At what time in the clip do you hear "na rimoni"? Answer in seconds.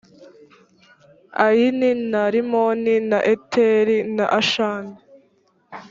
2.11-2.95